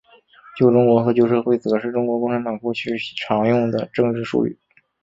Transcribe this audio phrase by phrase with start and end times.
[0.57, 4.57] 旧中国和旧社会则是中国共产党过去常用的政治术语。